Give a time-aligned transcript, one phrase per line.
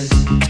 [0.00, 0.49] is.